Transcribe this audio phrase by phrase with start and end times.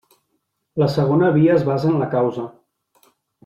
[0.83, 2.51] La segona via es basa en la causa.